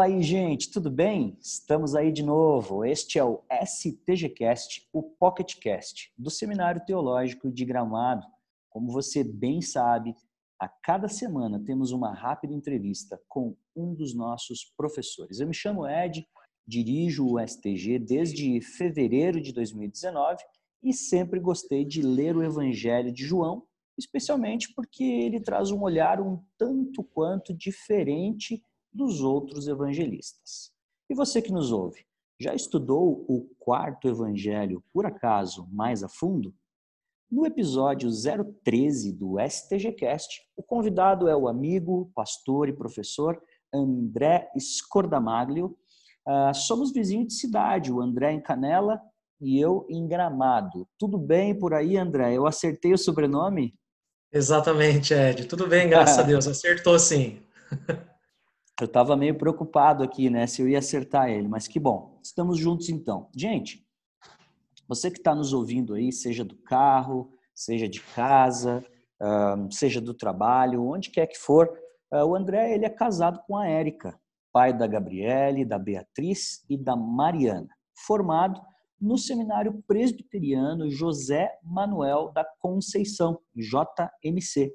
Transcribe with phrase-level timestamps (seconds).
[0.00, 1.36] Fala aí, gente, tudo bem?
[1.42, 2.86] Estamos aí de novo.
[2.86, 8.26] Este é o STGcast, o PocketCast do Seminário Teológico de Gramado.
[8.70, 10.14] Como você bem sabe,
[10.58, 15.38] a cada semana temos uma rápida entrevista com um dos nossos professores.
[15.38, 16.26] Eu me chamo Ed,
[16.66, 20.42] dirijo o STG desde fevereiro de 2019
[20.82, 23.66] e sempre gostei de ler o Evangelho de João,
[23.98, 30.72] especialmente porque ele traz um olhar um tanto quanto diferente dos outros evangelistas.
[31.08, 32.04] E você que nos ouve,
[32.40, 36.54] já estudou o quarto evangelho, por acaso, mais a fundo?
[37.30, 38.10] No episódio
[38.64, 43.40] 013 do STGcast, o convidado é o amigo, pastor e professor
[43.72, 45.76] André Scordamaglio.
[46.26, 49.00] Uh, somos vizinhos de cidade, o André em Canela
[49.40, 50.88] e eu em Gramado.
[50.98, 52.34] Tudo bem por aí, André?
[52.34, 53.74] Eu acertei o sobrenome?
[54.32, 55.46] Exatamente, Ed.
[55.46, 56.46] Tudo bem, graças a Deus.
[56.48, 57.40] Acertou sim.
[58.80, 62.18] Eu estava meio preocupado aqui, né, se eu ia acertar ele, mas que bom.
[62.22, 63.28] Estamos juntos então.
[63.36, 63.86] Gente,
[64.88, 68.84] você que está nos ouvindo aí, seja do carro, seja de casa,
[69.70, 71.68] seja do trabalho, onde quer que for,
[72.12, 74.18] uh, o André ele é casado com a Érica,
[74.52, 77.68] pai da Gabriele, da Beatriz e da Mariana,
[78.06, 78.60] formado
[79.00, 84.74] no Seminário Presbiteriano José Manuel da Conceição, JMC,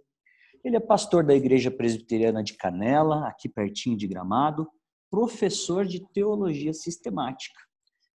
[0.66, 4.67] ele é pastor da Igreja Presbiteriana de Canela, aqui pertinho de Gramado,
[5.11, 7.61] professor de teologia sistemática.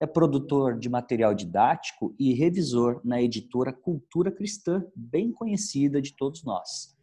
[0.02, 6.44] É produtor de material didático e revisor na editora Cultura Cristã, bem conhecida de todos
[6.44, 6.98] nós.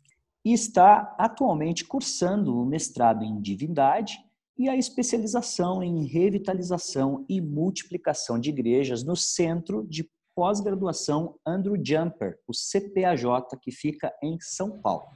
[0.44, 4.19] E está atualmente cursando o mestrado em divindade
[4.58, 12.41] e a especialização em revitalização e multiplicação de igrejas no Centro de Pós-Graduação Andrew Jumper,
[12.48, 15.06] o CPAJ, que fica em São Paulo.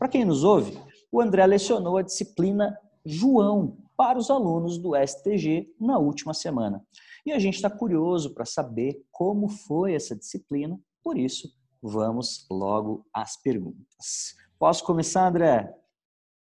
[0.00, 0.80] Para quem nos ouve,
[1.12, 2.74] o André lecionou a disciplina
[3.04, 6.82] João para os alunos do STG na última semana.
[7.26, 11.52] E a gente está curioso para saber como foi essa disciplina, por isso,
[11.82, 14.36] vamos logo às perguntas.
[14.58, 15.70] Posso começar, André?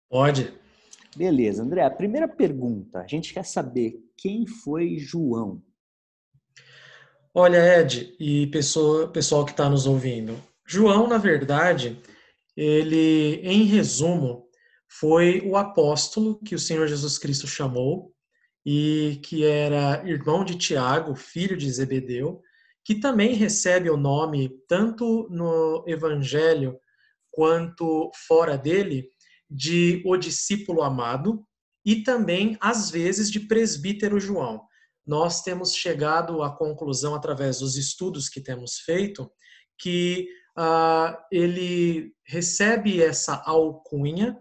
[0.08, 0.54] Pode.
[1.16, 1.82] Beleza, André.
[1.82, 5.64] A primeira pergunta, a gente quer saber quem foi João.
[7.34, 10.40] Olha, Ed e pessoa, pessoal que está nos ouvindo.
[10.64, 12.00] João, na verdade,
[12.58, 14.48] ele, em resumo,
[14.90, 18.12] foi o apóstolo que o Senhor Jesus Cristo chamou
[18.66, 22.42] e que era irmão de Tiago, filho de Zebedeu,
[22.84, 26.80] que também recebe o nome, tanto no Evangelho
[27.30, 29.08] quanto fora dele,
[29.50, 31.46] de o discípulo amado
[31.86, 34.66] e também, às vezes, de presbítero João.
[35.06, 39.32] Nós temos chegado à conclusão, através dos estudos que temos feito,
[39.80, 40.28] que
[41.32, 44.38] ele recebe essa alcunha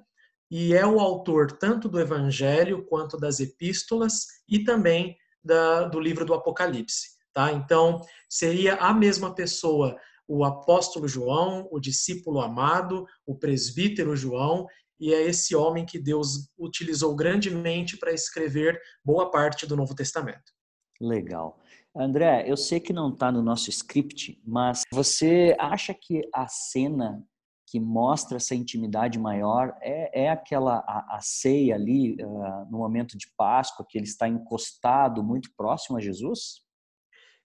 [0.51, 6.25] e é o autor tanto do Evangelho quanto das epístolas e também da, do livro
[6.25, 7.17] do Apocalipse.
[7.33, 7.53] Tá?
[7.53, 14.67] Então, seria a mesma pessoa, o apóstolo João, o discípulo amado, o presbítero João,
[14.99, 20.53] e é esse homem que Deus utilizou grandemente para escrever boa parte do Novo Testamento.
[21.01, 21.61] Legal.
[21.99, 27.27] André, eu sei que não está no nosso script, mas você acha que a cena
[27.67, 33.17] que mostra essa intimidade maior é, é aquela a, a ceia ali uh, no momento
[33.17, 36.61] de Páscoa que ele está encostado muito próximo a Jesus?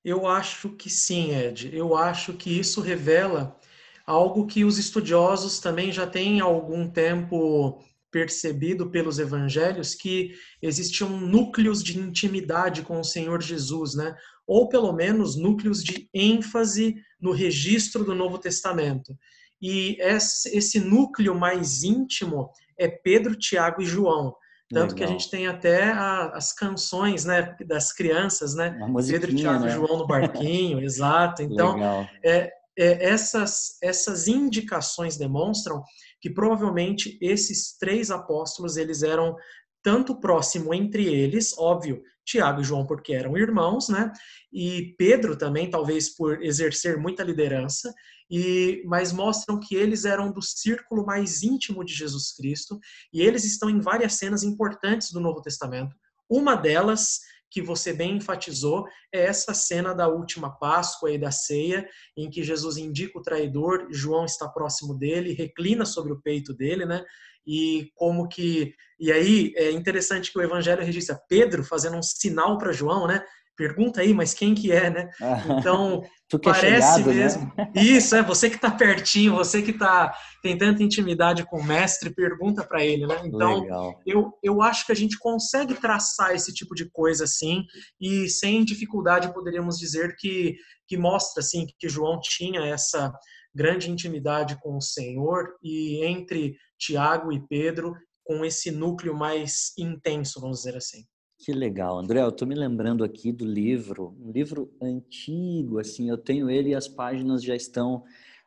[0.04, 1.76] Eu acho que sim, Ed.
[1.76, 3.58] Eu acho que isso revela
[4.06, 7.82] algo que os estudiosos também já têm há algum tempo
[8.12, 14.16] percebido pelos evangelhos que existiam núcleos de intimidade com o Senhor Jesus, né?
[14.47, 19.16] Ou pelo menos núcleos de ênfase no registro do Novo Testamento.
[19.62, 24.35] E esse núcleo mais íntimo é Pedro, Tiago e João.
[24.72, 24.96] Tanto Legal.
[24.96, 28.78] que a gente tem até a, as canções né, das crianças, né?
[29.06, 29.73] Pedro, Tiago e né?
[29.76, 31.44] João no barquinho, exato.
[31.44, 31.78] Então,
[32.23, 32.49] é,
[32.79, 35.84] é, essas, essas indicações demonstram
[36.22, 39.35] que provavelmente esses três apóstolos eles eram
[39.84, 44.12] tanto próximo entre eles, óbvio, Tiago e João porque eram irmãos, né?
[44.54, 47.94] E Pedro também, talvez por exercer muita liderança,
[48.30, 52.80] e mas mostram que eles eram do círculo mais íntimo de Jesus Cristo,
[53.14, 55.96] e eles estão em várias cenas importantes do Novo Testamento.
[56.30, 57.20] Uma delas
[57.52, 61.86] que você bem enfatizou é essa cena da última Páscoa e da ceia,
[62.16, 66.86] em que Jesus indica o traidor, João está próximo dele, reclina sobre o peito dele,
[66.86, 67.04] né?
[67.46, 68.73] E como que.
[68.99, 73.23] E aí é interessante que o evangelho registra Pedro fazendo um sinal para João, né?
[73.61, 75.09] pergunta aí, mas quem que é, né?
[75.61, 76.03] Então,
[76.34, 77.53] é parece é chegado, mesmo.
[77.55, 77.72] Né?
[77.76, 82.09] Isso, é você que está pertinho, você que tá, tem tanta intimidade com o mestre,
[82.09, 83.22] pergunta para ele, né?
[83.26, 83.66] Então,
[84.05, 87.64] eu, eu acho que a gente consegue traçar esse tipo de coisa assim,
[87.99, 90.55] e sem dificuldade poderíamos dizer que,
[90.87, 93.14] que mostra assim que João tinha essa
[93.53, 97.94] grande intimidade com o Senhor e entre Tiago e Pedro
[98.24, 101.06] com esse núcleo mais intenso, vamos dizer assim.
[101.40, 102.22] Que legal, André.
[102.22, 106.08] Eu estou me lembrando aqui do livro, um livro antigo, assim.
[106.08, 108.03] Eu tenho ele e as páginas já estão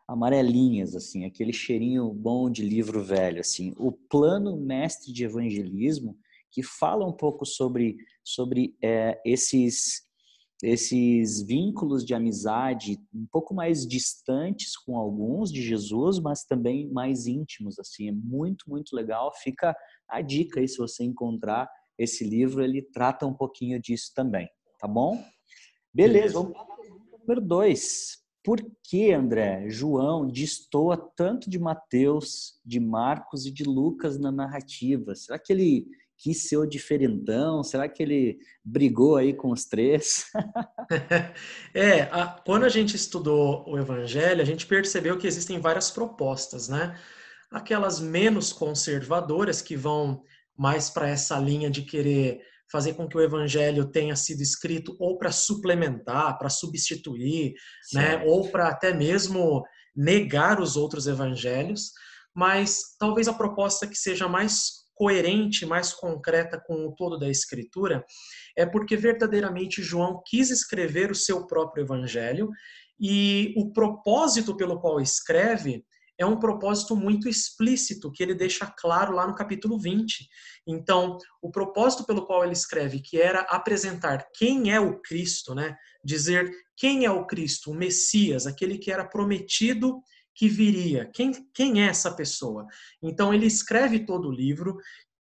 [0.07, 3.75] amarelinhas, assim, aquele cheirinho bom de livro velho, assim.
[3.79, 6.17] O plano mestre de evangelismo
[6.51, 10.04] que fala um pouco sobre sobre é, esses
[10.65, 17.27] esses vínculos de amizade um pouco mais distantes com alguns de Jesus, mas também mais
[17.27, 18.09] íntimos, assim.
[18.09, 19.31] É muito muito legal.
[19.43, 19.77] Fica
[20.09, 21.69] a dica aí se você encontrar
[21.99, 24.49] esse livro ele trata um pouquinho disso também,
[24.81, 25.23] tá bom?
[25.93, 26.65] Beleza, vamos para
[27.21, 28.25] número dois.
[28.43, 35.15] Por que, André, João destoa tanto de Mateus, de Marcos e de Lucas na narrativa?
[35.15, 35.87] Será que ele
[36.25, 37.63] quis ser o diferentão?
[37.63, 40.25] Será que ele brigou aí com os três?
[41.75, 46.67] é, a, quando a gente estudou o Evangelho, a gente percebeu que existem várias propostas,
[46.67, 46.99] né?
[47.51, 50.23] Aquelas menos conservadoras que vão
[50.57, 52.41] mais para essa linha de querer
[52.73, 57.55] fazer com que o evangelho tenha sido escrito ou para suplementar, para substituir,
[57.93, 59.63] né, ou para até mesmo
[59.95, 61.93] negar os outros evangelhos,
[62.35, 68.05] mas talvez a proposta que seja mais coerente, mais concreta com o todo da escritura,
[68.57, 72.49] é porque verdadeiramente João quis escrever o seu próprio evangelho
[72.99, 75.85] e o propósito pelo qual escreve
[76.17, 80.29] é um propósito muito explícito que ele deixa claro lá no capítulo 20.
[80.67, 85.77] Então, o propósito pelo qual ele escreve, que era apresentar quem é o Cristo, né?
[86.05, 90.01] Dizer quem é o Cristo, o Messias, aquele que era prometido
[90.35, 91.09] que viria.
[91.13, 92.67] Quem, quem é essa pessoa?
[93.03, 94.77] Então, ele escreve todo o livro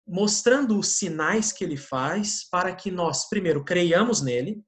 [0.07, 4.61] mostrando os sinais que ele faz para que nós, primeiro, creiamos nele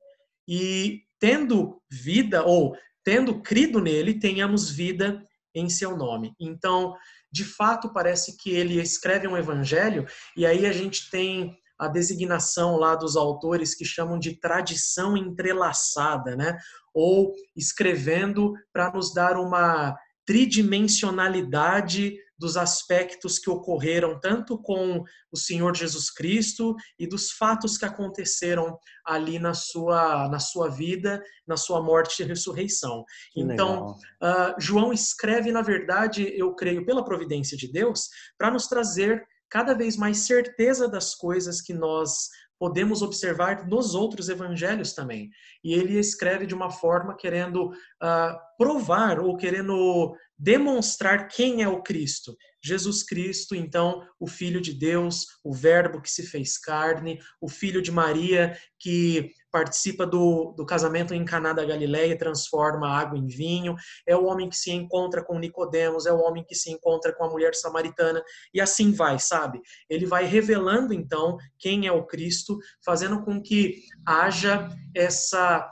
[0.47, 5.23] e, tendo vida, ou tendo crido nele, tenhamos vida
[5.53, 6.33] em seu nome.
[6.39, 6.95] Então,
[7.31, 10.05] de fato, parece que ele escreve um evangelho
[10.35, 16.35] e aí a gente tem a designação lá dos autores que chamam de tradição entrelaçada,
[16.35, 16.57] né?
[16.93, 25.75] Ou escrevendo para nos dar uma tridimensionalidade dos aspectos que ocorreram tanto com o Senhor
[25.75, 31.81] Jesus Cristo e dos fatos que aconteceram ali na sua, na sua vida, na sua
[31.81, 33.05] morte e ressurreição.
[33.31, 33.91] Que então,
[34.21, 39.73] uh, João escreve, na verdade, eu creio, pela providência de Deus, para nos trazer cada
[39.73, 42.27] vez mais certeza das coisas que nós
[42.59, 45.29] podemos observar nos outros evangelhos também.
[45.63, 51.81] E ele escreve de uma forma querendo uh, provar ou querendo demonstrar quem é o
[51.81, 52.35] Cristo.
[52.61, 57.81] Jesus Cristo, então, o Filho de Deus, o Verbo que se fez carne, o Filho
[57.81, 63.27] de Maria que participa do, do casamento em Caná da Galileia e transforma água em
[63.27, 67.13] vinho, é o homem que se encontra com Nicodemos, é o homem que se encontra
[67.13, 68.21] com a mulher samaritana
[68.53, 69.61] e assim vai, sabe?
[69.89, 75.69] Ele vai revelando então quem é o Cristo, fazendo com que haja essa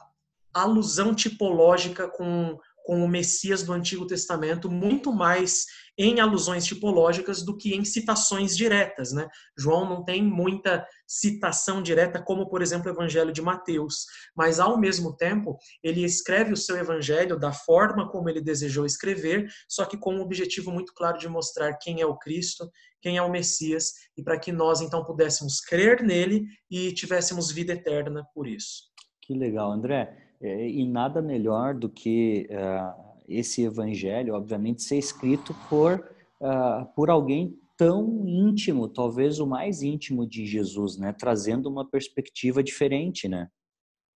[0.54, 5.66] alusão tipológica com com o Messias do Antigo Testamento muito mais
[5.98, 9.28] em alusões tipológicas do que em citações diretas, né?
[9.58, 14.78] João não tem muita citação direta como, por exemplo, o Evangelho de Mateus, mas ao
[14.78, 19.98] mesmo tempo, ele escreve o seu evangelho da forma como ele desejou escrever, só que
[19.98, 23.92] com o objetivo muito claro de mostrar quem é o Cristo, quem é o Messias
[24.18, 28.92] e para que nós então pudéssemos crer nele e tivéssemos vida eterna por isso.
[29.22, 30.23] Que legal, André.
[30.44, 36.06] É, e nada melhor do que uh, esse evangelho, obviamente, ser escrito por,
[36.42, 41.14] uh, por alguém tão íntimo, talvez o mais íntimo de Jesus, né?
[41.14, 43.48] Trazendo uma perspectiva diferente, né?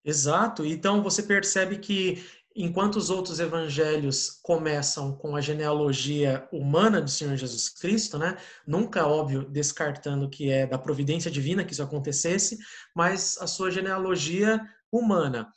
[0.04, 0.66] Exato.
[0.66, 2.22] Então você percebe que
[2.54, 8.38] enquanto os outros evangelhos começam com a genealogia humana do Senhor Jesus Cristo, né?
[8.66, 12.58] Nunca, óbvio, descartando que é da providência divina que isso acontecesse,
[12.94, 15.48] mas a sua genealogia humana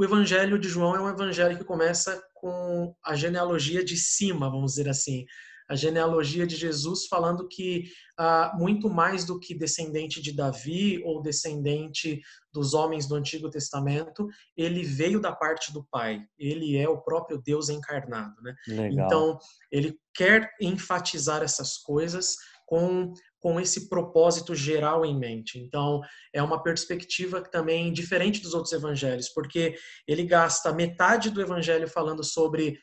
[0.00, 4.72] o Evangelho de João é um evangelho que começa com a genealogia de cima, vamos
[4.72, 5.26] dizer assim.
[5.68, 7.84] A genealogia de Jesus falando que
[8.18, 12.18] ah, muito mais do que descendente de Davi ou descendente
[12.50, 14.26] dos homens do Antigo Testamento,
[14.56, 16.22] ele veio da parte do Pai.
[16.38, 18.54] Ele é o próprio Deus encarnado, né?
[18.68, 19.06] Legal.
[19.06, 19.38] Então,
[19.70, 25.58] ele quer enfatizar essas coisas com com esse propósito geral em mente.
[25.58, 26.00] Então,
[26.32, 29.74] é uma perspectiva também diferente dos outros evangelhos, porque
[30.06, 32.78] ele gasta metade do evangelho falando sobre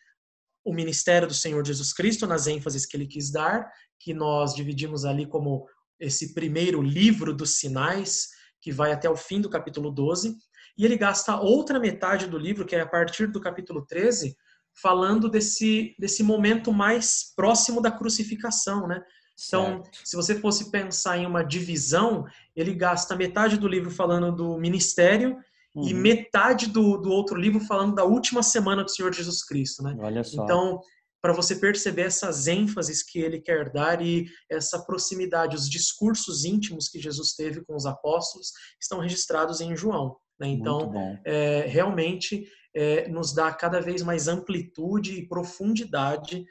[0.66, 5.06] o ministério do Senhor Jesus Cristo, nas ênfases que ele quis dar, que nós dividimos
[5.06, 5.66] ali como
[6.00, 8.28] esse primeiro livro dos sinais,
[8.60, 10.36] que vai até o fim do capítulo 12,
[10.78, 14.36] e ele gasta outra metade do livro, que é a partir do capítulo 13,
[14.82, 19.02] falando desse, desse momento mais próximo da crucificação, né?
[19.46, 20.00] Então, certo.
[20.04, 22.26] se você fosse pensar em uma divisão,
[22.56, 25.38] ele gasta metade do livro falando do ministério
[25.76, 25.88] uhum.
[25.88, 29.96] e metade do, do outro livro falando da última semana do Senhor Jesus Cristo, né?
[30.00, 30.44] Olha só.
[30.44, 30.82] Então,
[31.22, 36.90] para você perceber essas ênfases que ele quer dar e essa proximidade, os discursos íntimos
[36.90, 38.52] que Jesus teve com os apóstolos
[38.82, 40.18] estão registrados em João.
[40.40, 40.50] Né?
[40.50, 40.92] Então,
[41.26, 46.46] é, realmente é, nos dá cada vez mais amplitude e profundidade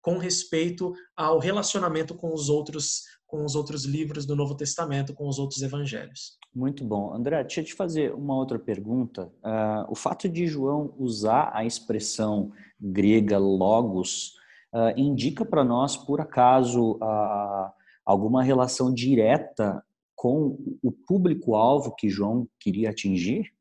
[0.00, 5.28] com respeito ao relacionamento com os outros com os outros livros do Novo Testamento, com
[5.28, 6.36] os outros evangelhos.
[6.52, 7.14] Muito bom.
[7.14, 9.32] André, deixa eu te fazer uma outra pergunta.
[9.44, 14.34] Uh, o fato de João usar a expressão grega logos
[14.74, 17.70] uh, indica para nós, por acaso, uh,
[18.04, 19.80] alguma relação direta
[20.16, 23.52] com o público-alvo que João queria atingir?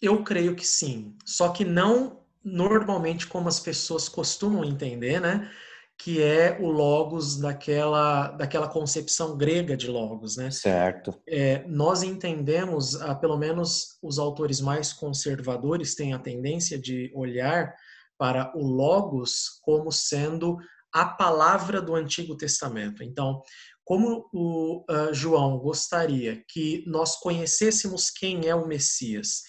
[0.00, 1.16] Eu creio que sim.
[1.24, 5.50] Só que não normalmente como as pessoas costumam entender, né?
[5.96, 10.50] Que é o logos daquela, daquela concepção grega de logos, né?
[10.50, 11.14] Certo.
[11.26, 17.74] É, nós entendemos, ah, pelo menos os autores mais conservadores têm a tendência de olhar
[18.18, 20.58] para o logos como sendo
[20.92, 23.02] a palavra do Antigo Testamento.
[23.02, 23.42] Então,
[23.84, 29.42] como o uh, João gostaria que nós conhecêssemos quem é o Messias,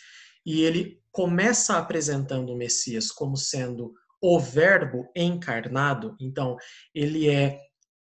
[0.46, 6.58] e ele começa apresentando o Messias como sendo o Verbo encarnado, então
[6.94, 7.60] ele é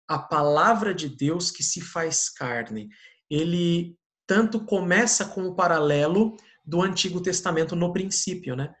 [0.08, 2.88] a palavra de Deus que se faz carne.
[3.30, 3.96] Ele
[4.26, 8.72] tanto começa com o paralelo do Antigo Testamento no princípio, né?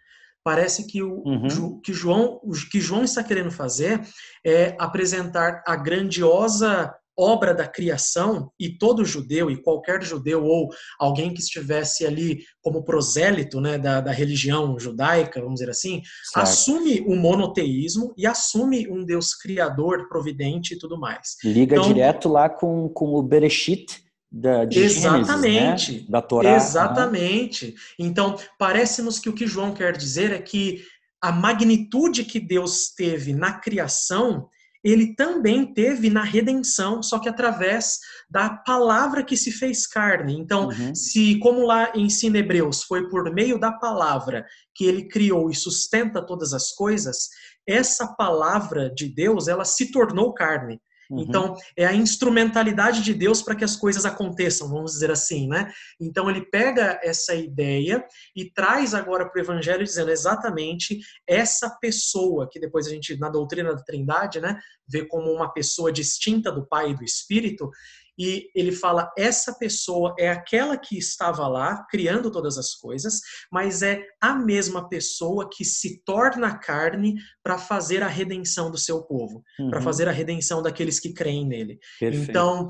[0.44, 1.80] Parece que o uhum.
[1.80, 4.00] que João, o que João está querendo fazer
[4.44, 11.32] é apresentar a grandiosa obra da criação e todo judeu e qualquer judeu ou alguém
[11.34, 16.02] que estivesse ali como prosélito né, da, da religião judaica, vamos dizer assim,
[16.32, 16.44] certo.
[16.44, 21.36] assume o monoteísmo e assume um Deus criador, providente e tudo mais.
[21.44, 26.06] Liga então, direto lá com, com o Bereshit, da, de exatamente, Gênesis, né?
[26.08, 26.56] da Torá.
[26.56, 27.74] Exatamente.
[27.98, 30.82] Então, parece-nos que o que João quer dizer é que
[31.20, 34.48] a magnitude que Deus teve na criação
[34.82, 37.98] ele também teve na redenção, só que através
[38.28, 40.36] da palavra que se fez carne.
[40.38, 40.94] Então, uhum.
[40.94, 46.24] se, como lá ensina Hebreus, foi por meio da palavra que ele criou e sustenta
[46.24, 47.28] todas as coisas,
[47.66, 50.80] essa palavra de Deus, ela se tornou carne.
[51.12, 51.20] Uhum.
[51.20, 55.70] Então, é a instrumentalidade de Deus para que as coisas aconteçam, vamos dizer assim, né?
[56.00, 58.02] Então, ele pega essa ideia
[58.34, 63.28] e traz agora para o Evangelho dizendo exatamente essa pessoa, que depois a gente, na
[63.28, 67.70] doutrina da Trindade, né, vê como uma pessoa distinta do Pai e do Espírito,
[68.18, 73.82] e ele fala: essa pessoa é aquela que estava lá criando todas as coisas, mas
[73.82, 79.42] é a mesma pessoa que se torna carne para fazer a redenção do seu povo,
[79.58, 79.70] uhum.
[79.70, 81.78] para fazer a redenção daqueles que creem nele.
[81.98, 82.30] Perfeito.
[82.30, 82.68] Então,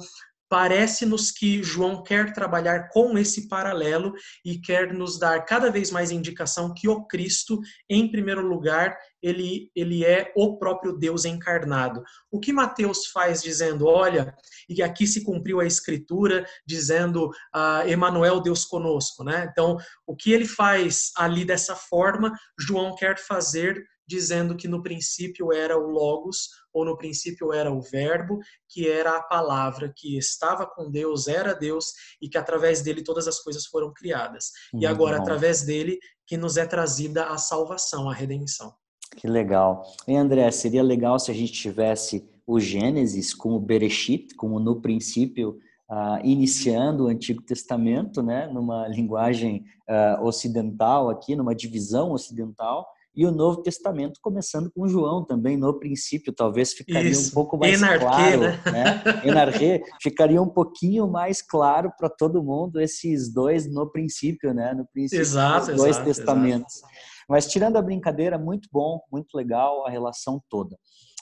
[0.53, 4.13] parece-nos que João quer trabalhar com esse paralelo
[4.45, 9.71] e quer nos dar cada vez mais indicação que o Cristo, em primeiro lugar, ele,
[9.75, 12.03] ele é o próprio Deus encarnado.
[12.31, 14.37] O que Mateus faz dizendo, olha,
[14.69, 19.49] e aqui se cumpriu a escritura, dizendo, ah, Emanuel, Deus conosco, né?
[19.51, 25.53] Então, o que ele faz ali dessa forma, João quer fazer dizendo que no princípio
[25.53, 30.67] era o Logos, ou no princípio era o Verbo, que era a palavra que estava
[30.67, 34.51] com Deus, era Deus, e que através dele todas as coisas foram criadas.
[34.73, 35.23] Muito e agora, bom.
[35.23, 38.73] através dele, que nos é trazida a salvação, a redenção.
[39.17, 39.85] Que legal.
[40.09, 45.59] E André, seria legal se a gente tivesse o Gênesis como Bereshit, como no princípio,
[45.91, 53.27] uh, iniciando o Antigo Testamento, né, numa linguagem uh, ocidental aqui, numa divisão ocidental, e
[53.27, 57.31] o Novo Testamento começando com João também no princípio, talvez ficaria Isso.
[57.31, 58.63] um pouco mais Enarquê, claro, né?
[58.73, 59.03] né?
[59.25, 64.73] Enarquê, ficaria um pouquinho mais claro para todo mundo esses dois no princípio, né?
[64.73, 66.77] No princípio, exato, dois exato, testamentos.
[66.77, 66.93] Exato.
[67.29, 70.77] Mas tirando a brincadeira, muito bom, muito legal a relação toda.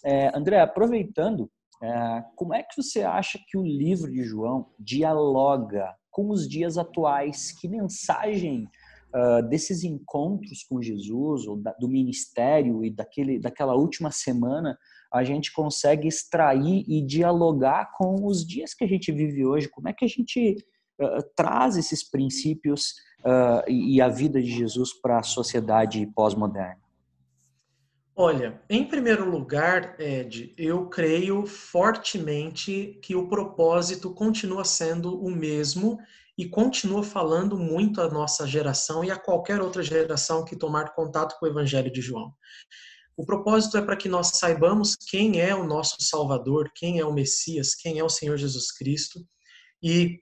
[0.05, 1.51] É, André, aproveitando,
[1.83, 6.79] é, como é que você acha que o livro de João dialoga com os dias
[6.79, 7.53] atuais?
[7.53, 8.69] Que mensagem
[9.15, 14.79] uh, desses encontros com Jesus, ou da, do ministério e daquele, daquela última semana,
[15.13, 19.69] a gente consegue extrair e dialogar com os dias que a gente vive hoje?
[19.69, 20.57] Como é que a gente
[21.01, 26.81] uh, traz esses princípios uh, e a vida de Jesus para a sociedade pós-moderna?
[28.23, 35.99] Olha, em primeiro lugar, Ed, eu creio fortemente que o propósito continua sendo o mesmo
[36.41, 41.39] e continua falando muito à nossa geração e a qualquer outra geração que tomar contato
[41.39, 42.33] com o Evangelho de João.
[43.15, 47.13] O propósito é para que nós saibamos quem é o nosso Salvador, quem é o
[47.13, 49.21] Messias, quem é o Senhor Jesus Cristo
[49.83, 50.19] e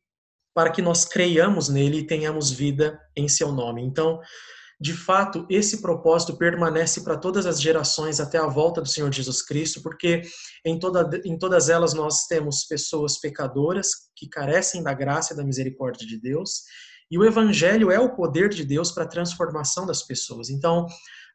[0.52, 3.80] para que nós creiamos nele e tenhamos vida em seu nome.
[3.84, 4.18] Então,
[4.80, 9.42] de fato, esse propósito permanece para todas as gerações até a volta do Senhor Jesus
[9.42, 10.22] Cristo, porque
[10.64, 15.44] em, toda, em todas elas nós temos pessoas pecadoras que carecem da graça e da
[15.44, 16.62] misericórdia de Deus,
[17.10, 20.50] e o Evangelho é o poder de Deus para a transformação das pessoas.
[20.50, 20.86] Então,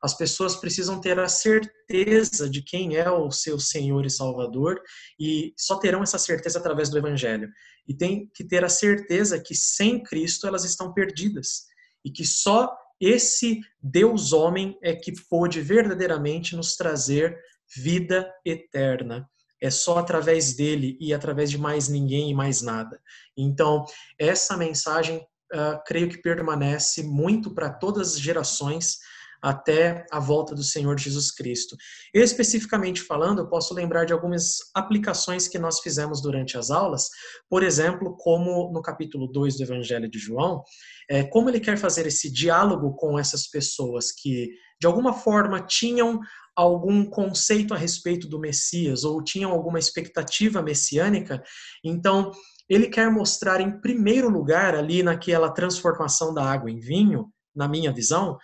[0.02, 4.80] as pessoas precisam ter a certeza de quem é o seu Senhor e Salvador,
[5.20, 7.50] e só terão essa certeza através do Evangelho.
[7.88, 11.64] E tem que ter a certeza que sem Cristo elas estão perdidas,
[12.06, 12.72] e que só
[13.06, 17.38] esse Deus homem é que pôde verdadeiramente nos trazer
[17.76, 19.28] vida eterna.
[19.62, 23.00] É só através dele e através de mais ninguém e mais nada.
[23.38, 23.86] Então,
[24.20, 25.18] essa mensagem,
[25.54, 28.98] uh, creio que permanece muito para todas as gerações
[29.44, 31.76] até a volta do Senhor Jesus Cristo.
[32.14, 37.10] Especificamente falando, eu posso lembrar de algumas aplicações que nós fizemos durante as aulas,
[37.50, 40.64] por exemplo, como no capítulo 2 do Evangelho de João,
[41.10, 46.20] é, como ele quer fazer esse diálogo com essas pessoas que, de alguma forma, tinham
[46.56, 51.42] algum conceito a respeito do Messias ou tinham alguma expectativa messiânica,
[51.84, 52.32] então
[52.70, 57.92] ele quer mostrar em primeiro lugar ali naquela transformação da água em vinho, na minha
[57.92, 58.38] visão,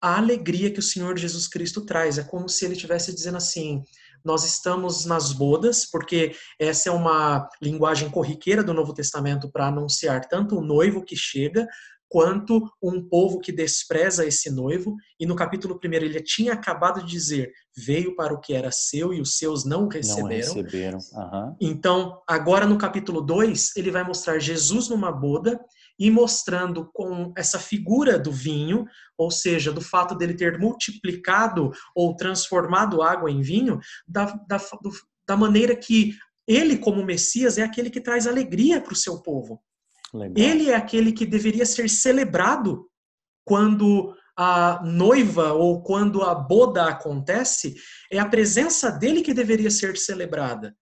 [0.00, 2.18] a alegria que o Senhor Jesus Cristo traz.
[2.18, 3.82] É como se ele estivesse dizendo assim:
[4.24, 10.28] nós estamos nas bodas, porque essa é uma linguagem corriqueira do Novo Testamento para anunciar
[10.28, 11.66] tanto o noivo que chega,
[12.12, 14.94] quanto um povo que despreza esse noivo.
[15.18, 19.14] E no capítulo 1 ele tinha acabado de dizer: veio para o que era seu
[19.14, 20.28] e os seus não o receberam.
[20.28, 20.98] Não receberam.
[20.98, 21.56] Uhum.
[21.58, 25.58] Então, agora no capítulo 2, ele vai mostrar Jesus numa boda
[25.98, 32.16] e mostrando com essa figura do vinho, ou seja, do fato dele ter multiplicado ou
[32.16, 34.90] transformado água em vinho, da, da, do,
[35.26, 39.62] da maneira que ele, como Messias, é aquele que traz alegria para o seu povo.
[40.12, 40.34] Legal.
[40.36, 42.86] Ele é aquele que deveria ser celebrado
[43.44, 47.74] quando a noiva ou quando a boda acontece,
[48.10, 50.74] é a presença dele que deveria ser celebrada.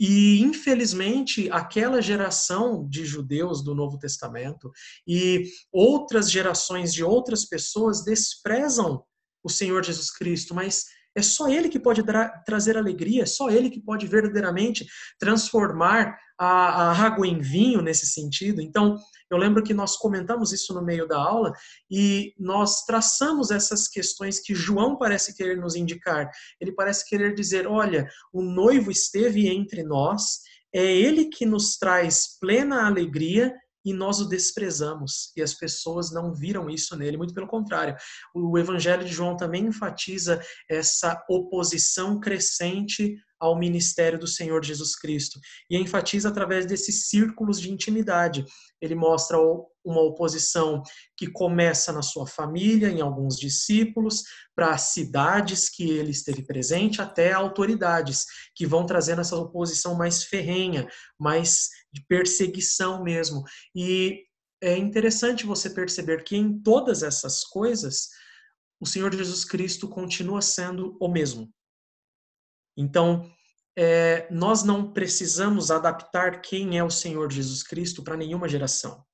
[0.00, 4.72] E, infelizmente, aquela geração de judeus do Novo Testamento
[5.06, 9.04] e outras gerações de outras pessoas desprezam
[9.44, 13.50] o Senhor Jesus Cristo, mas é só Ele que pode tra trazer alegria, é só
[13.50, 14.86] Ele que pode verdadeiramente
[15.18, 18.62] transformar a, a água em vinho nesse sentido.
[18.62, 18.96] Então,
[19.30, 21.52] eu lembro que nós comentamos isso no meio da aula
[21.90, 26.30] e nós traçamos essas questões que João parece querer nos indicar.
[26.60, 30.40] Ele parece querer dizer: olha, o noivo esteve entre nós,
[30.72, 36.32] é ele que nos traz plena alegria e nós o desprezamos e as pessoas não
[36.32, 37.96] viram isso nele, muito pelo contrário.
[38.34, 45.40] O Evangelho de João também enfatiza essa oposição crescente ao ministério do Senhor Jesus Cristo
[45.68, 48.44] e enfatiza através desses círculos de intimidade.
[48.82, 49.38] Ele mostra
[49.82, 50.82] uma oposição
[51.16, 54.22] que começa na sua família, em alguns discípulos,
[54.54, 60.86] para cidades que ele esteve presente, até autoridades, que vão trazendo essa oposição mais ferrenha,
[61.18, 63.44] mais de perseguição mesmo.
[63.74, 64.24] E
[64.60, 68.08] é interessante você perceber que em todas essas coisas,
[68.80, 71.52] o Senhor Jesus Cristo continua sendo o mesmo.
[72.76, 73.30] Então,
[73.76, 79.04] é, nós não precisamos adaptar quem é o Senhor Jesus Cristo para nenhuma geração.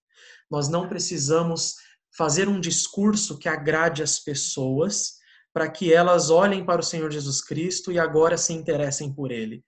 [0.50, 1.74] Nós não precisamos
[2.16, 5.16] fazer um discurso que agrade as pessoas
[5.52, 9.64] para que elas olhem para o Senhor Jesus Cristo e agora se interessem por ele.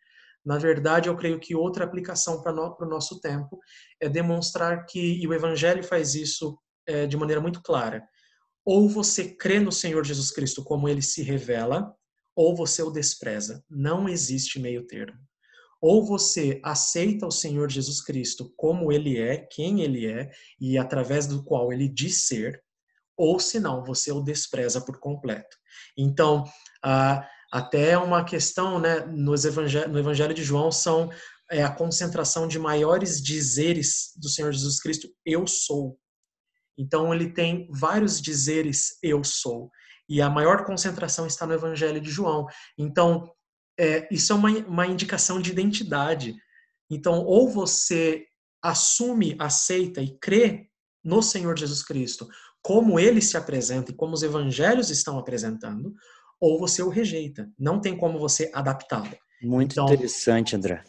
[0.49, 3.61] Na verdade, eu creio que outra aplicação para o nosso tempo
[4.01, 8.03] é demonstrar que, e o Evangelho faz isso é, de maneira muito clara,
[8.65, 11.95] ou você crê no Senhor Jesus Cristo como ele se revela,
[12.35, 13.63] ou você o despreza.
[13.69, 15.19] Não existe meio termo.
[15.83, 21.27] Ou você aceita o Senhor Jesus Cristo como ele é, quem ele é, e através
[21.27, 22.65] do qual ele diz ser,
[23.15, 25.59] ou senão você o despreza por completo.
[25.95, 26.45] Então,
[26.83, 31.11] ah, até uma questão né, nos evangel no Evangelho de João são
[31.51, 35.99] é, a concentração de maiores dizeres do Senhor Jesus Cristo, eu sou.
[36.77, 39.71] Então ele tem vários dizeres eu sou.
[40.09, 42.47] E a maior concentração está no Evangelho de João.
[42.79, 43.31] Então,
[43.79, 46.35] é, isso é uma, uma indicação de identidade.
[46.91, 48.25] Então, ou você
[48.63, 50.69] assume, aceita e crê
[51.05, 52.29] no Senhor Jesus Cristo
[52.63, 55.95] como ele se apresenta e como os evangelhos estão apresentando,
[56.41, 57.51] ou você o rejeita.
[57.59, 59.17] Não tem como você adaptá-lo.
[59.43, 60.83] Muito então, interessante, André.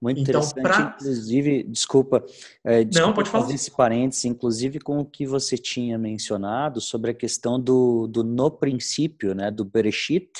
[0.00, 0.96] Muito então, interessante, pra...
[0.96, 2.24] inclusive, desculpa,
[2.64, 7.10] é, desculpa Não, pode fazer esse parênteses, inclusive com o que você tinha mencionado sobre
[7.10, 10.30] a questão do, do no princípio, né, do Bereshit,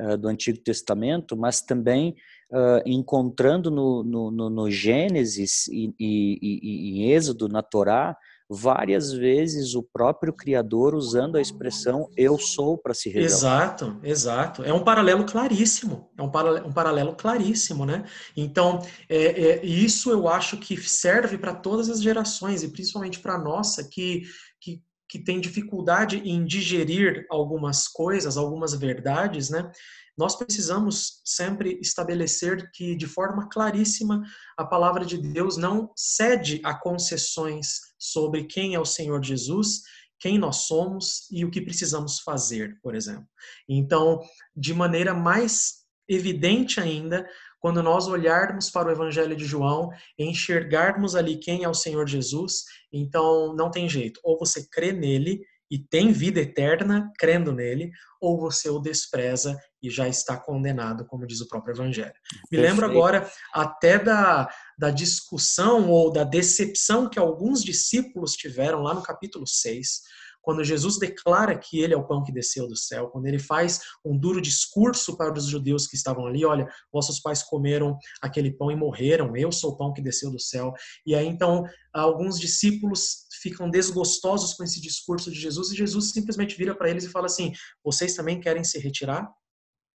[0.00, 2.16] uh, do Antigo Testamento, mas também
[2.50, 8.16] uh, encontrando no, no, no, Gênesis e, e, e, e em Êxodo, na Torá,
[8.52, 13.26] várias vezes o próprio Criador usando a expressão eu sou para se revelar.
[13.26, 14.62] Exato, exato.
[14.62, 16.10] É um paralelo claríssimo.
[16.16, 18.04] É um paralelo, um paralelo claríssimo, né?
[18.36, 23.34] Então, é, é, isso eu acho que serve para todas as gerações, e principalmente para
[23.34, 24.22] a nossa, que,
[24.60, 29.70] que, que tem dificuldade em digerir algumas coisas, algumas verdades, né?
[30.16, 34.22] Nós precisamos sempre estabelecer que, de forma claríssima,
[34.58, 39.82] a palavra de Deus não cede a concessões sobre quem é o Senhor Jesus,
[40.18, 43.26] quem nós somos e o que precisamos fazer, por exemplo.
[43.68, 44.20] Então,
[44.56, 47.28] de maneira mais evidente ainda,
[47.60, 52.64] quando nós olharmos para o Evangelho de João, enxergarmos ali quem é o Senhor Jesus,
[52.92, 54.20] então não tem jeito.
[54.24, 59.88] Ou você crê nele e tem vida eterna crendo nele, ou você o despreza e
[59.88, 62.12] já está condenado, como diz o próprio Evangelho.
[62.50, 62.70] Me Perfeito.
[62.70, 69.02] lembro agora até da, da discussão ou da decepção que alguns discípulos tiveram lá no
[69.02, 70.02] capítulo 6,
[70.42, 73.80] quando Jesus declara que ele é o pão que desceu do céu, quando ele faz
[74.04, 78.70] um duro discurso para os judeus que estavam ali, olha, vossos pais comeram aquele pão
[78.70, 80.74] e morreram, eu sou o pão que desceu do céu.
[81.06, 86.56] E aí então alguns discípulos ficam desgostosos com esse discurso de Jesus e Jesus simplesmente
[86.56, 87.52] vira para eles e fala assim:
[87.84, 89.28] "Vocês também querem se retirar?"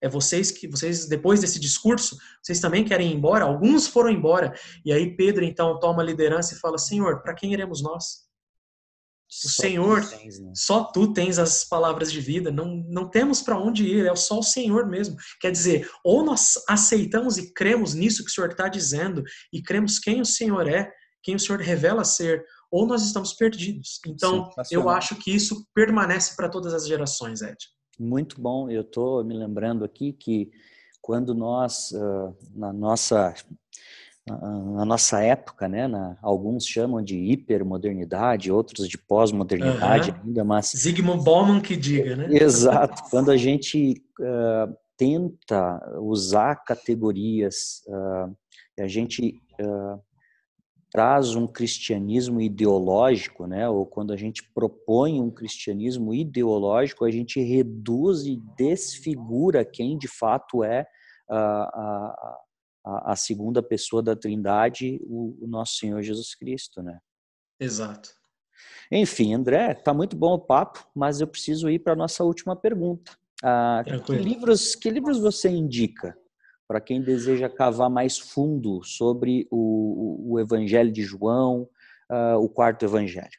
[0.02, 3.44] É vocês que vocês depois desse discurso, vocês também querem ir embora?
[3.44, 4.52] Alguns foram embora.
[4.84, 8.24] E aí Pedro então toma a liderança e fala: "Senhor, para quem iremos nós?"
[9.42, 10.52] O só Senhor, tens, né?
[10.54, 14.38] só tu tens as palavras de vida, não, não temos para onde ir, é só
[14.38, 15.16] o Senhor mesmo.
[15.40, 19.98] Quer dizer, ou nós aceitamos e cremos nisso que o Senhor está dizendo, e cremos
[19.98, 20.90] quem o Senhor é,
[21.22, 24.00] quem o Senhor revela ser, ou nós estamos perdidos.
[24.04, 27.56] Então, eu acho que isso permanece para todas as gerações, Ed.
[28.00, 30.50] Muito bom, eu estou me lembrando aqui que
[31.00, 31.92] quando nós,
[32.52, 33.32] na nossa
[34.26, 35.86] na nossa época, né?
[35.86, 40.16] Na, alguns chamam de hipermodernidade, outros de pós-modernidade uhum.
[40.24, 40.72] ainda, mas...
[40.74, 42.28] Zygmunt Bauman que diga, né?
[42.30, 43.02] Exato.
[43.10, 48.34] Quando a gente uh, tenta usar categorias, uh,
[48.82, 50.00] a gente uh,
[50.94, 53.68] traz um cristianismo ideológico, né?
[53.68, 60.06] Ou quando a gente propõe um cristianismo ideológico, a gente reduz e desfigura quem de
[60.06, 60.86] fato é
[61.28, 62.38] a,
[62.84, 67.00] a, a segunda pessoa da Trindade, o, o, nosso Senhor Jesus Cristo, né?
[67.58, 68.10] Exato.
[68.88, 72.54] Enfim, André, tá muito bom o papo, mas eu preciso ir para a nossa última
[72.54, 73.10] pergunta.
[73.42, 76.16] Ah, que livros, que livros você indica
[76.66, 81.68] para quem deseja cavar mais fundo sobre o, o Evangelho de João,
[82.10, 83.38] uh, o quarto Evangelho?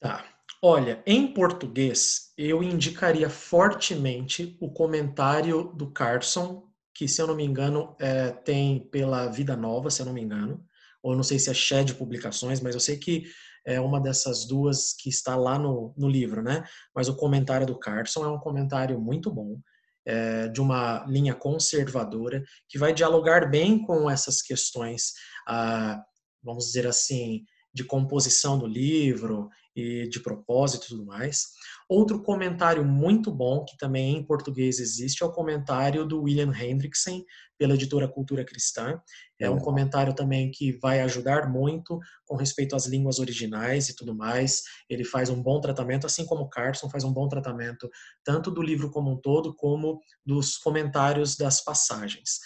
[0.00, 0.24] Tá.
[0.62, 7.44] Olha, em português, eu indicaria fortemente o comentário do Carson que, se eu não me
[7.44, 10.64] engano, é, tem pela Vida Nova, se eu não me engano,
[11.02, 13.24] ou não sei se é Shed Publicações, mas eu sei que
[13.66, 16.64] é uma dessas duas que está lá no, no livro, né?
[16.94, 19.58] Mas o comentário do Carson é um comentário muito bom,
[20.06, 25.12] é, de uma linha conservadora, que vai dialogar bem com essas questões,
[25.48, 26.00] ah,
[26.42, 31.48] vamos dizer assim, de composição do livro e de propósito e tudo mais.
[31.88, 37.22] Outro comentário muito bom, que também em português existe, é o comentário do William Hendrickson,
[37.58, 39.00] pela editora Cultura Cristã.
[39.38, 44.14] É um comentário também que vai ajudar muito com respeito às línguas originais e tudo
[44.14, 44.62] mais.
[44.88, 47.88] Ele faz um bom tratamento, assim como Carson faz um bom tratamento,
[48.24, 52.40] tanto do livro como um todo, como dos comentários das passagens.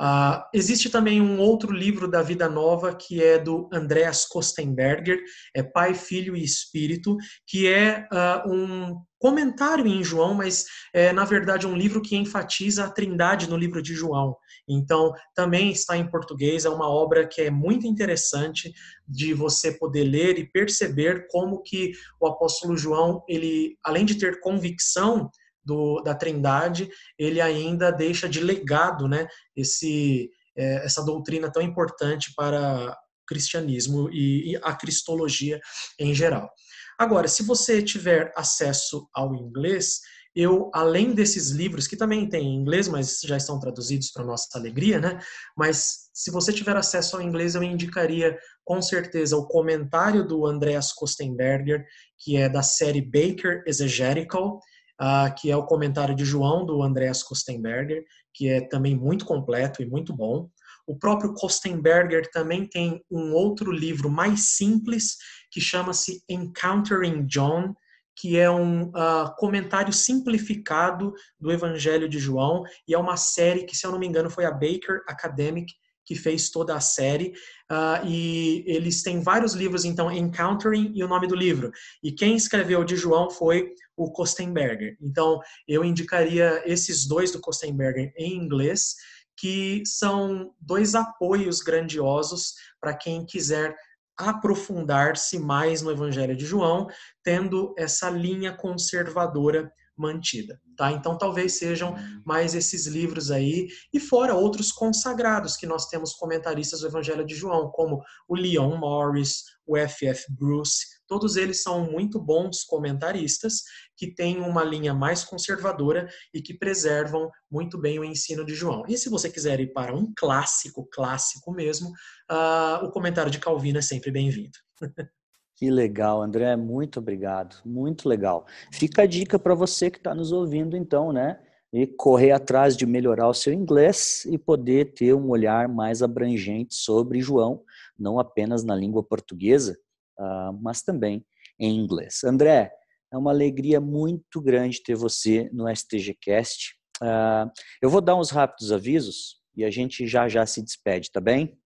[0.00, 5.22] Uh, existe também um outro livro da Vida Nova que é do Andreas Kostenberger,
[5.54, 11.24] é Pai, Filho e Espírito, que é uh, um comentário em João, mas é na
[11.24, 14.36] verdade um livro que enfatiza a Trindade no livro de João.
[14.68, 18.72] Então também está em português, é uma obra que é muito interessante
[19.08, 24.40] de você poder ler e perceber como que o apóstolo João, ele além de ter
[24.40, 25.30] convicção
[25.64, 32.32] do, da Trindade, ele ainda deixa de legado né, esse, é, essa doutrina tão importante
[32.36, 35.60] para o cristianismo e, e a cristologia
[35.98, 36.50] em geral.
[36.98, 40.00] Agora, se você tiver acesso ao inglês,
[40.34, 44.48] eu, além desses livros, que também tem em inglês, mas já estão traduzidos para nossa
[44.54, 45.20] alegria, né?
[45.56, 50.92] Mas se você tiver acesso ao inglês, eu indicaria com certeza o comentário do Andreas
[50.92, 51.84] Kostenberger,
[52.18, 54.58] que é da série Baker Exegetical,
[55.00, 59.82] uh, que é o comentário de João do Andreas Kostenberger, que é também muito completo
[59.82, 60.48] e muito bom.
[60.86, 65.16] O próprio Kostenberger também tem um outro livro mais simples
[65.50, 67.74] que chama-se Encountering John,
[68.16, 73.76] que é um uh, comentário simplificado do Evangelho de João, e é uma série que,
[73.76, 75.72] se eu não me engano, foi a Baker Academic
[76.06, 77.32] que fez toda a série.
[77.70, 81.70] Uh, e eles têm vários livros, então, Encountering e o nome do livro.
[82.02, 84.96] E quem escreveu de João foi o Kostenberger.
[85.00, 88.94] Então, eu indicaria esses dois do Kostenberger em inglês,
[89.36, 93.74] que são dois apoios grandiosos para quem quiser
[94.16, 96.86] aprofundar-se mais no Evangelho de João,
[97.22, 100.90] tendo essa linha conservadora mantida, tá?
[100.90, 106.80] Então talvez sejam mais esses livros aí e fora outros consagrados que nós temos comentaristas
[106.80, 110.24] do Evangelho de João, como o Leon Morris, o F.F.
[110.30, 113.62] Bruce, todos eles são muito bons comentaristas
[113.96, 118.84] que têm uma linha mais conservadora e que preservam muito bem o ensino de João.
[118.88, 121.90] E se você quiser ir para um clássico, clássico mesmo,
[122.30, 124.58] uh, o comentário de Calvino é sempre bem-vindo.
[125.56, 128.44] Que legal, André, muito obrigado, muito legal.
[128.72, 131.38] Fica a dica para você que está nos ouvindo, então, né?
[131.72, 136.74] E correr atrás de melhorar o seu inglês e poder ter um olhar mais abrangente
[136.74, 137.62] sobre João,
[137.96, 139.78] não apenas na língua portuguesa,
[140.18, 141.24] uh, mas também
[141.58, 142.24] em inglês.
[142.24, 142.72] André,
[143.12, 146.76] é uma alegria muito grande ter você no STGcast.
[147.00, 147.50] Uh,
[147.80, 151.56] eu vou dar uns rápidos avisos e a gente já já se despede, tá bem?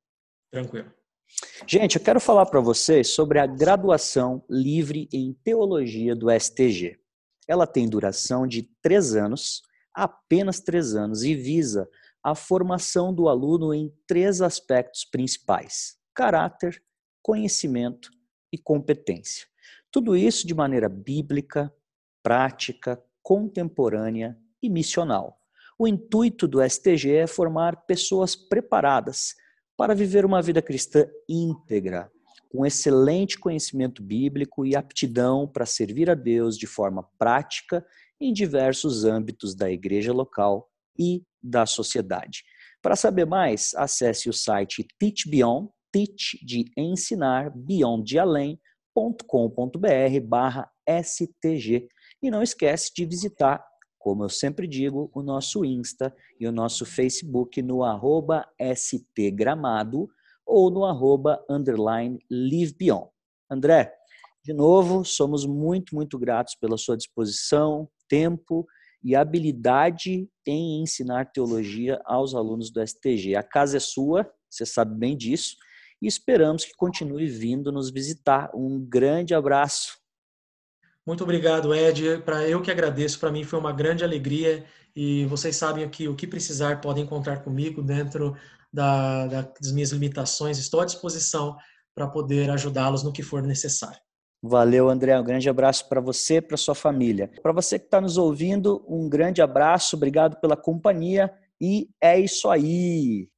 [0.52, 0.92] Tranquilo.
[1.66, 6.98] Gente, eu quero falar para vocês sobre a graduação livre em teologia do STG.
[7.46, 9.62] Ela tem duração de três anos,
[9.94, 11.88] apenas três anos, e visa
[12.22, 16.82] a formação do aluno em três aspectos principais: caráter,
[17.22, 18.10] conhecimento
[18.52, 19.46] e competência.
[19.90, 21.72] Tudo isso de maneira bíblica,
[22.22, 25.40] prática, contemporânea e missional.
[25.78, 29.34] O intuito do STG é formar pessoas preparadas
[29.76, 32.10] para viver uma vida cristã íntegra,
[32.50, 37.86] com excelente conhecimento bíblico e aptidão para servir a Deus de forma prática
[38.20, 42.42] em diversos âmbitos da igreja local e da sociedade.
[42.82, 48.18] Para saber mais, acesse o site Teach Beyond, teach de ensinar, beyond de
[50.20, 51.88] barra STG.
[52.22, 53.64] E não esquece de visitar
[53.98, 60.08] como eu sempre digo, o nosso Insta e o nosso Facebook no arroba stgramado
[60.46, 63.10] ou no arroba underline livebeyond.
[63.50, 63.92] André,
[64.42, 68.66] de novo, somos muito, muito gratos pela sua disposição, tempo
[69.02, 73.34] e habilidade em ensinar teologia aos alunos do STG.
[73.36, 75.56] A casa é sua, você sabe bem disso,
[76.00, 78.50] e esperamos que continue vindo nos visitar.
[78.54, 79.98] Um grande abraço.
[81.06, 82.18] Muito obrigado, Ed.
[82.18, 86.14] Para eu que agradeço, para mim foi uma grande alegria e vocês sabem que o
[86.14, 88.36] que precisar podem encontrar comigo dentro
[88.72, 90.58] da, das minhas limitações.
[90.58, 91.56] Estou à disposição
[91.94, 93.98] para poder ajudá-los no que for necessário.
[94.42, 95.18] Valeu, André.
[95.18, 97.30] Um grande abraço para você e para sua família.
[97.42, 99.96] Para você que está nos ouvindo, um grande abraço.
[99.96, 103.28] Obrigado pela companhia e é isso aí.